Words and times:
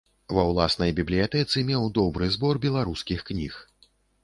Ва 0.35 0.45
ўласнай 0.51 0.93
бібліятэцы 0.99 1.63
меў 1.69 1.85
добры 1.99 2.31
збор 2.39 2.63
беларускіх 2.65 3.19
кніг. 3.31 3.63